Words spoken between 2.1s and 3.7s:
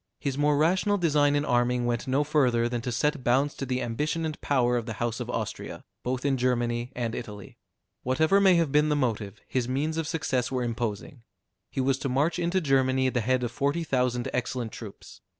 further than to set bounds to